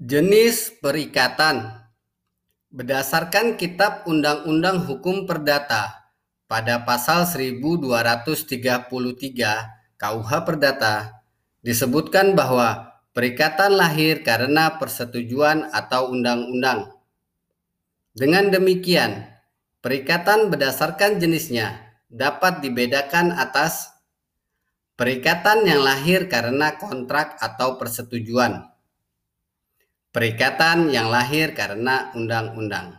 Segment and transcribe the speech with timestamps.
[0.00, 1.76] Jenis perikatan
[2.72, 6.08] Berdasarkan Kitab Undang-Undang Hukum Perdata
[6.48, 8.88] pada pasal 1233
[10.00, 11.20] KUH Perdata
[11.60, 16.96] disebutkan bahwa perikatan lahir karena persetujuan atau undang-undang.
[18.16, 19.28] Dengan demikian,
[19.84, 21.76] perikatan berdasarkan jenisnya
[22.08, 23.92] dapat dibedakan atas
[24.96, 28.69] perikatan yang lahir karena kontrak atau persetujuan
[30.10, 32.98] Perikatan yang lahir karena undang-undang.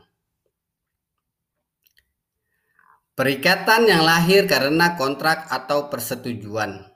[3.12, 6.88] Perikatan yang lahir karena kontrak atau persetujuan.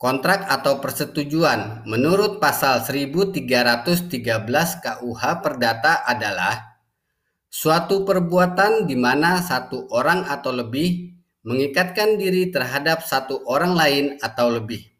[0.00, 3.36] Kontrak atau persetujuan menurut pasal 1313
[4.80, 6.80] KUH Perdata adalah
[7.52, 11.12] suatu perbuatan di mana satu orang atau lebih
[11.44, 14.97] mengikatkan diri terhadap satu orang lain atau lebih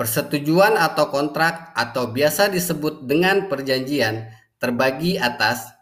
[0.00, 5.76] Persetujuan atau kontrak atau biasa disebut dengan perjanjian terbagi atas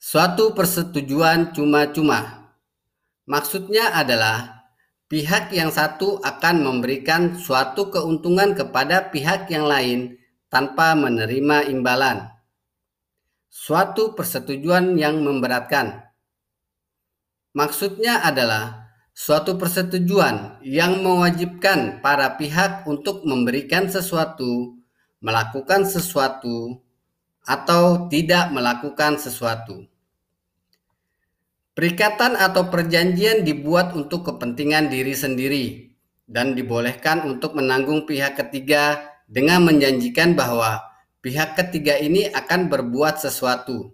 [0.00, 2.48] suatu persetujuan cuma-cuma.
[3.28, 4.64] Maksudnya adalah
[5.12, 10.16] pihak yang satu akan memberikan suatu keuntungan kepada pihak yang lain
[10.48, 12.24] tanpa menerima imbalan.
[13.52, 16.08] Suatu persetujuan yang memberatkan.
[17.52, 18.89] Maksudnya adalah
[19.20, 24.80] suatu persetujuan yang mewajibkan para pihak untuk memberikan sesuatu,
[25.20, 26.80] melakukan sesuatu,
[27.44, 29.84] atau tidak melakukan sesuatu.
[31.76, 35.66] Perikatan atau perjanjian dibuat untuk kepentingan diri sendiri
[36.24, 40.80] dan dibolehkan untuk menanggung pihak ketiga dengan menjanjikan bahwa
[41.20, 43.92] pihak ketiga ini akan berbuat sesuatu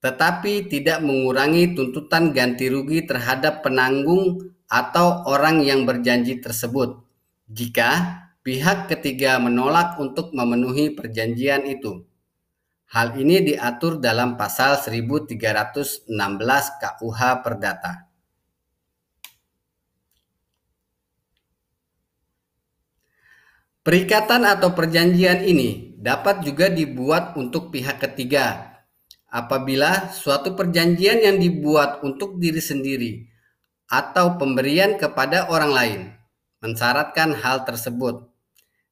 [0.00, 7.04] tetapi tidak mengurangi tuntutan ganti rugi terhadap penanggung atau orang yang berjanji tersebut
[7.52, 12.08] jika pihak ketiga menolak untuk memenuhi perjanjian itu.
[12.90, 18.10] Hal ini diatur dalam pasal 1316 KUH Perdata.
[23.80, 28.69] Perikatan atau perjanjian ini dapat juga dibuat untuk pihak ketiga
[29.30, 33.12] apabila suatu perjanjian yang dibuat untuk diri sendiri
[33.86, 36.00] atau pemberian kepada orang lain
[36.60, 38.26] mensyaratkan hal tersebut.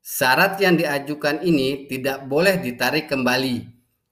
[0.00, 3.66] Syarat yang diajukan ini tidak boleh ditarik kembali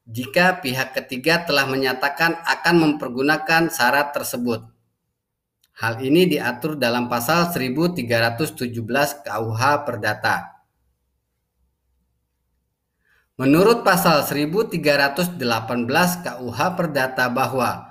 [0.07, 4.63] jika pihak ketiga telah menyatakan akan mempergunakan syarat tersebut.
[5.77, 8.71] Hal ini diatur dalam pasal 1317
[9.25, 10.56] KUH Perdata.
[13.37, 15.37] Menurut pasal 1318
[16.25, 17.85] KUH Perdata bahwa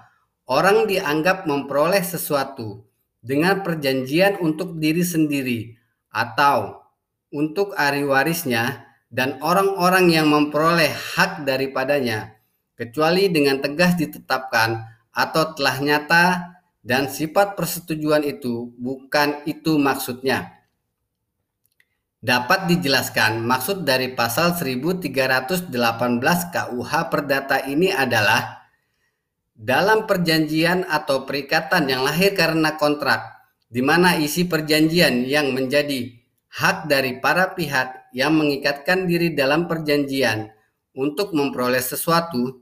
[0.49, 2.89] orang dianggap memperoleh sesuatu
[3.21, 5.77] dengan perjanjian untuk diri sendiri
[6.09, 6.81] atau
[7.29, 12.41] untuk ahli warisnya dan orang-orang yang memperoleh hak daripadanya
[12.73, 14.81] kecuali dengan tegas ditetapkan
[15.13, 16.25] atau telah nyata
[16.81, 20.54] dan sifat persetujuan itu bukan itu maksudnya
[22.25, 25.69] dapat dijelaskan maksud dari pasal 1318
[26.49, 28.65] KUH Perdata ini adalah
[29.53, 36.17] dalam perjanjian atau perikatan yang lahir karena kontrak di mana isi perjanjian yang menjadi
[36.49, 40.49] hak dari para pihak yang mengikatkan diri dalam perjanjian
[40.97, 42.57] untuk memperoleh sesuatu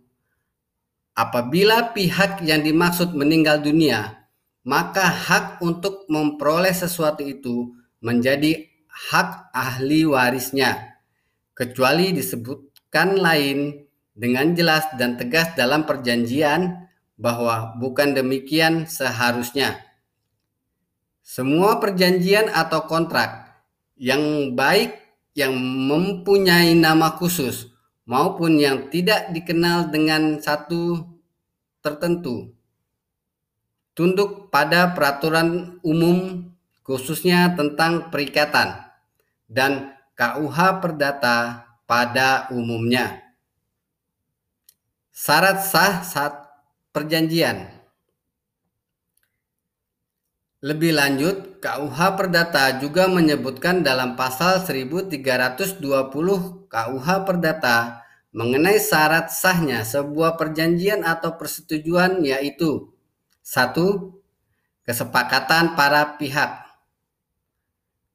[1.15, 4.27] apabila pihak yang dimaksud meninggal dunia
[4.67, 7.71] maka hak untuk memperoleh sesuatu itu
[8.03, 11.01] menjadi hak ahli warisnya,
[11.57, 16.85] kecuali disebutkan lain dengan jelas dan tegas dalam perjanjian
[17.17, 19.81] bahwa bukan demikian seharusnya.
[21.25, 23.49] Semua perjanjian atau kontrak
[23.97, 24.93] yang baik
[25.33, 27.73] yang mempunyai nama khusus
[28.05, 31.01] maupun yang tidak dikenal dengan satu
[31.79, 32.51] tertentu
[33.95, 36.49] tunduk pada peraturan umum
[36.83, 38.82] khususnya tentang perikatan
[39.53, 43.21] dan KUH Perdata pada umumnya.
[45.13, 46.33] Syarat sah saat
[46.89, 47.69] perjanjian.
[50.63, 55.77] Lebih lanjut, KUH Perdata juga menyebutkan dalam pasal 1320
[56.65, 58.01] KUH Perdata
[58.33, 62.89] mengenai syarat sahnya sebuah perjanjian atau persetujuan yaitu
[63.45, 64.17] satu
[64.83, 66.59] Kesepakatan para pihak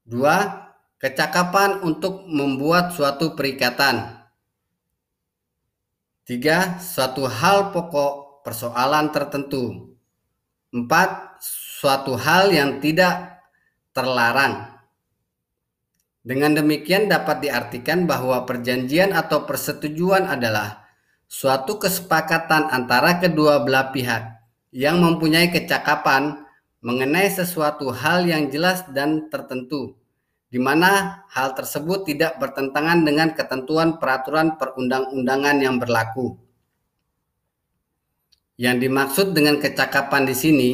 [0.08, 0.68] Dua,
[0.99, 4.19] Kecakapan untuk membuat suatu perikatan.
[6.27, 9.95] Tiga, suatu hal pokok persoalan tertentu.
[10.75, 11.39] Empat,
[11.79, 13.47] suatu hal yang tidak
[13.95, 14.79] terlarang.
[16.27, 20.83] Dengan demikian dapat diartikan bahwa perjanjian atau persetujuan adalah
[21.31, 24.23] suatu kesepakatan antara kedua belah pihak
[24.75, 26.43] yang mempunyai kecakapan
[26.79, 29.98] mengenai sesuatu hal yang jelas dan tertentu,
[30.49, 36.41] di mana hal tersebut tidak bertentangan dengan ketentuan peraturan perundang-undangan yang berlaku.
[38.59, 40.71] Yang dimaksud dengan kecakapan di sini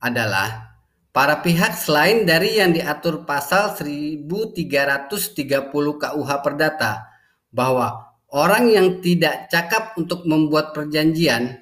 [0.00, 0.72] adalah
[1.12, 7.06] para pihak selain dari yang diatur pasal 1330 KUH Perdata
[7.52, 11.60] bahwa orang yang tidak cakap untuk membuat perjanjian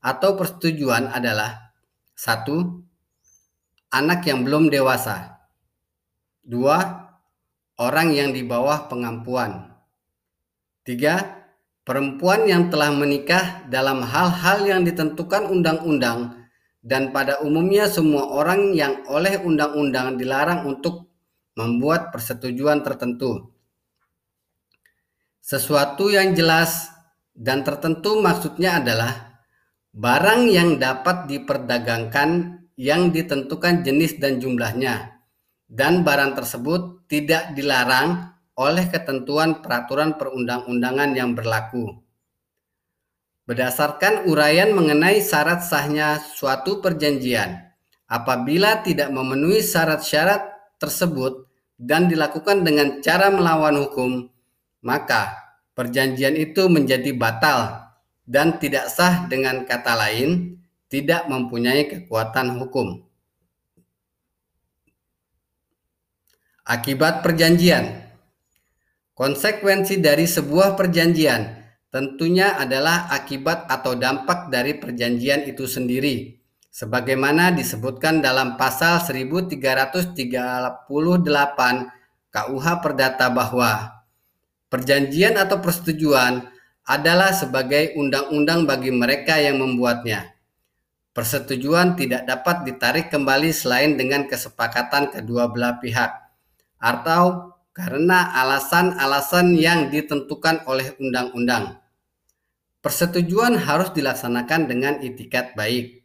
[0.00, 1.72] atau persetujuan adalah
[2.16, 2.80] satu
[3.92, 5.40] anak yang belum dewasa.
[6.40, 6.99] Dua,
[7.80, 9.72] orang yang di bawah pengampuan.
[10.84, 11.40] Tiga,
[11.88, 16.44] perempuan yang telah menikah dalam hal-hal yang ditentukan undang-undang
[16.84, 21.08] dan pada umumnya semua orang yang oleh undang-undang dilarang untuk
[21.56, 23.48] membuat persetujuan tertentu.
[25.40, 26.92] Sesuatu yang jelas
[27.32, 29.40] dan tertentu maksudnya adalah
[29.96, 35.19] barang yang dapat diperdagangkan yang ditentukan jenis dan jumlahnya
[35.70, 42.02] dan barang tersebut tidak dilarang oleh ketentuan peraturan perundang-undangan yang berlaku.
[43.46, 47.70] Berdasarkan uraian mengenai syarat sahnya suatu perjanjian,
[48.10, 50.42] apabila tidak memenuhi syarat-syarat
[50.76, 51.46] tersebut
[51.78, 54.28] dan dilakukan dengan cara melawan hukum,
[54.82, 55.34] maka
[55.74, 57.90] perjanjian itu menjadi batal
[58.28, 63.09] dan tidak sah dengan kata lain, tidak mempunyai kekuatan hukum.
[66.70, 68.14] Akibat perjanjian
[69.18, 76.38] Konsekuensi dari sebuah perjanjian tentunya adalah akibat atau dampak dari perjanjian itu sendiri.
[76.70, 80.86] Sebagaimana disebutkan dalam pasal 1338
[82.30, 84.06] KUH Perdata bahwa
[84.70, 86.38] perjanjian atau persetujuan
[86.86, 90.38] adalah sebagai undang-undang bagi mereka yang membuatnya.
[91.18, 96.29] Persetujuan tidak dapat ditarik kembali selain dengan kesepakatan kedua belah pihak
[96.80, 101.78] atau karena alasan-alasan yang ditentukan oleh undang-undang.
[102.80, 106.00] Persetujuan harus dilaksanakan dengan itikat baik.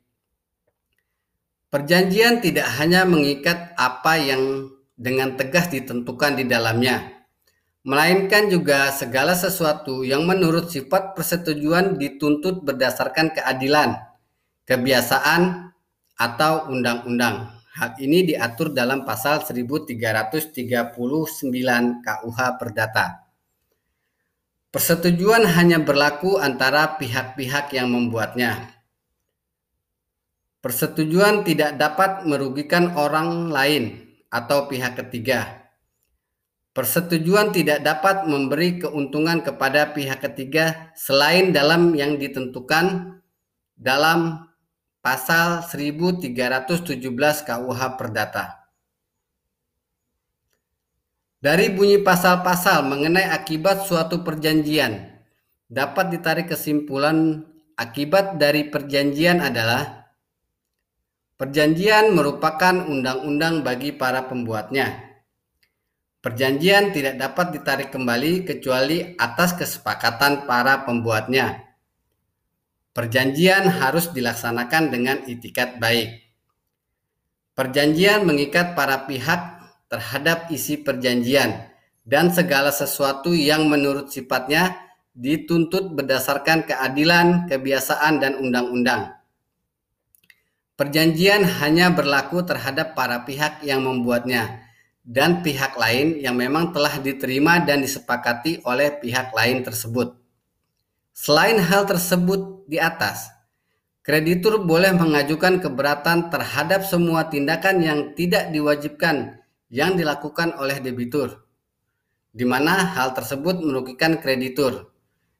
[1.71, 7.27] Perjanjian tidak hanya mengikat apa yang dengan tegas ditentukan di dalamnya,
[7.83, 13.99] melainkan juga segala sesuatu yang menurut sifat persetujuan dituntut berdasarkan keadilan,
[14.63, 15.71] kebiasaan,
[16.15, 17.54] atau undang-undang.
[17.75, 20.95] Hak ini diatur dalam pasal 1339
[21.99, 23.27] KUH Perdata.
[24.71, 28.71] Persetujuan hanya berlaku antara pihak-pihak yang membuatnya.
[30.63, 35.67] Persetujuan tidak dapat merugikan orang lain atau pihak ketiga.
[36.71, 43.19] Persetujuan tidak dapat memberi keuntungan kepada pihak ketiga selain dalam yang ditentukan
[43.75, 44.47] dalam
[45.05, 46.97] pasal 1317
[47.45, 48.65] KUH Perdata.
[51.37, 55.21] Dari bunyi pasal-pasal mengenai akibat suatu perjanjian,
[55.69, 57.45] dapat ditarik kesimpulan
[57.77, 60.09] akibat dari perjanjian adalah
[61.37, 65.05] perjanjian merupakan undang-undang bagi para pembuatnya.
[66.17, 71.64] Perjanjian tidak dapat ditarik kembali kecuali atas kesepakatan para pembuatnya.
[72.95, 76.15] Perjanjian harus dilaksanakan dengan itikat baik.
[77.51, 79.59] Perjanjian mengikat para pihak
[79.91, 81.75] terhadap isi perjanjian
[82.07, 84.79] dan segala sesuatu yang menurut sifatnya
[85.11, 89.11] dituntut berdasarkan keadilan, kebiasaan, dan undang-undang.
[90.79, 94.71] Perjanjian hanya berlaku terhadap para pihak yang membuatnya
[95.03, 100.24] dan pihak lain yang memang telah diterima dan disepakati oleh pihak lain tersebut.
[101.15, 103.31] Selain hal tersebut di atas,
[104.03, 109.39] kreditur boleh mengajukan keberatan terhadap semua tindakan yang tidak diwajibkan
[109.71, 111.47] yang dilakukan oleh debitur,
[112.35, 114.91] di mana hal tersebut merugikan kreditur,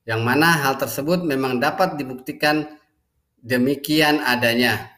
[0.08, 2.79] yang mana hal tersebut memang dapat dibuktikan
[3.44, 4.96] demikian adanya.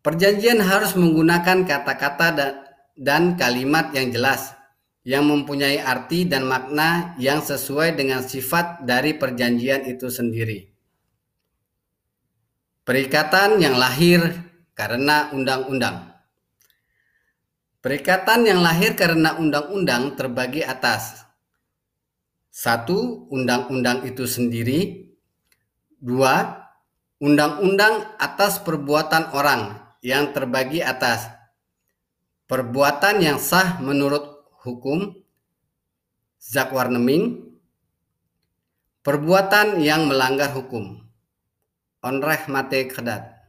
[0.00, 2.56] Perjanjian harus menggunakan kata-kata
[2.96, 4.56] dan kalimat yang jelas
[5.00, 10.68] yang mempunyai arti dan makna yang sesuai dengan sifat dari perjanjian itu sendiri.
[12.84, 14.20] Perikatan yang lahir
[14.76, 16.10] karena undang-undang.
[17.80, 21.24] Perikatan yang lahir karena undang-undang terbagi atas.
[22.52, 25.08] Satu, undang-undang itu sendiri.
[25.96, 26.60] Dua,
[27.22, 31.40] undang-undang atas perbuatan orang yang terbagi atas
[32.50, 35.16] perbuatan yang sah menurut hukum
[36.40, 37.56] zakwarneming
[39.00, 41.04] perbuatan yang melanggar hukum
[42.00, 43.40] onreh mate kedat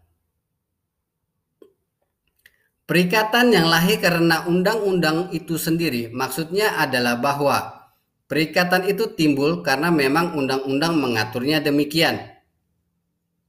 [2.91, 7.87] Perikatan yang lahir karena undang-undang itu sendiri maksudnya adalah bahwa
[8.27, 12.19] perikatan itu timbul karena memang undang-undang mengaturnya demikian.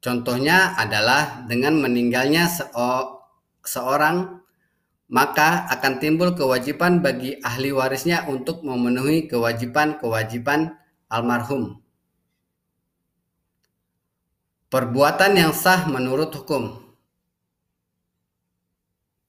[0.02, 2.50] Contohnya adalah dengan meninggalnya
[3.62, 4.41] seorang
[5.12, 10.72] maka akan timbul kewajiban bagi ahli warisnya untuk memenuhi kewajiban-kewajiban
[11.12, 11.84] almarhum.
[14.72, 16.80] Perbuatan yang sah menurut hukum.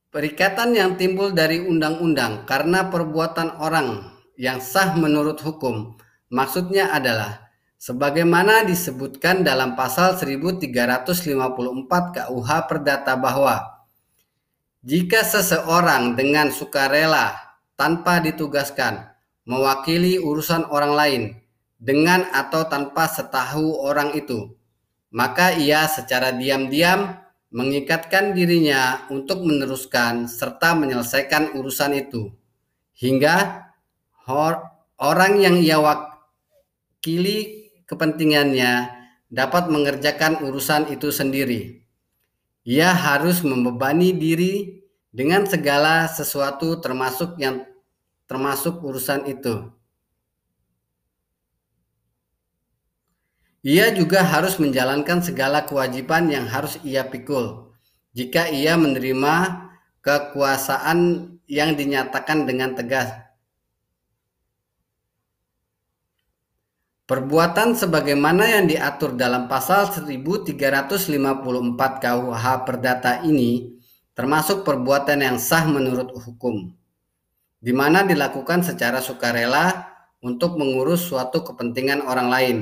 [0.07, 4.07] Perikatan yang timbul dari undang-undang karena perbuatan orang
[4.39, 5.99] yang sah menurut hukum
[6.31, 11.27] maksudnya adalah sebagaimana disebutkan dalam pasal 1354
[11.91, 13.72] KUH Perdata bahwa
[14.83, 19.15] jika seseorang dengan sukarela tanpa ditugaskan
[19.47, 21.23] mewakili urusan orang lain
[21.79, 24.51] dengan atau tanpa setahu orang itu,
[25.07, 27.15] maka ia secara diam-diam
[27.55, 32.35] mengikatkan dirinya untuk meneruskan serta menyelesaikan urusan itu
[32.99, 33.69] hingga
[34.99, 38.89] orang yang ia wakili kepentingannya
[39.31, 41.82] dapat mengerjakan urusan itu sendiri.
[42.63, 47.67] Ia harus membebani diri dengan segala sesuatu termasuk yang
[48.24, 49.67] termasuk urusan itu.
[53.63, 57.72] Ia juga harus menjalankan segala kewajiban yang harus ia pikul.
[58.12, 59.36] Jika ia menerima
[60.03, 63.12] kekuasaan yang dinyatakan dengan tegas
[67.13, 71.13] Perbuatan sebagaimana yang diatur dalam pasal 1354
[71.77, 73.70] KUH Perdata ini
[74.17, 76.74] termasuk perbuatan yang sah menurut hukum,
[77.62, 79.93] di mana dilakukan secara sukarela
[80.25, 82.58] untuk mengurus suatu kepentingan orang lain,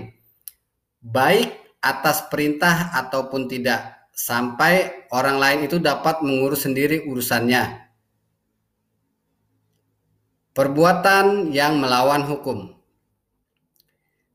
[1.00, 7.88] baik atas perintah ataupun tidak, sampai orang lain itu dapat mengurus sendiri urusannya.
[10.52, 12.81] Perbuatan yang melawan hukum.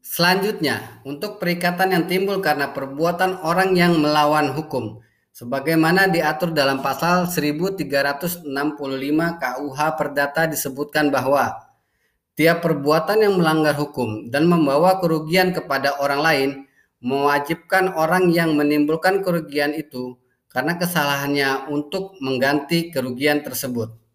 [0.07, 5.03] Selanjutnya, untuk perikatan yang timbul karena perbuatan orang yang melawan hukum,
[5.35, 8.47] sebagaimana diatur dalam pasal 1365
[9.43, 11.59] KUH Perdata disebutkan bahwa
[12.39, 16.51] tiap perbuatan yang melanggar hukum dan membawa kerugian kepada orang lain
[17.03, 20.15] mewajibkan orang yang menimbulkan kerugian itu
[20.47, 24.06] karena kesalahannya untuk mengganti kerugian tersebut.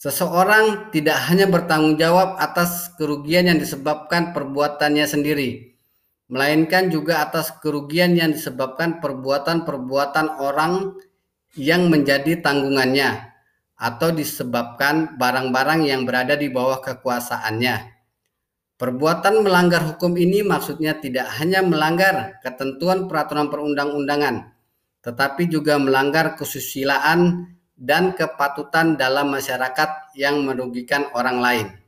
[0.00, 5.76] Seseorang tidak hanya bertanggung jawab atas kerugian yang disebabkan perbuatannya sendiri,
[6.32, 10.96] melainkan juga atas kerugian yang disebabkan perbuatan-perbuatan orang
[11.52, 13.28] yang menjadi tanggungannya
[13.76, 18.00] atau disebabkan barang-barang yang berada di bawah kekuasaannya.
[18.80, 24.48] Perbuatan melanggar hukum ini maksudnya tidak hanya melanggar ketentuan peraturan perundang-undangan,
[25.04, 31.79] tetapi juga melanggar kesusilaan dan kepatutan dalam masyarakat yang merugikan orang lain.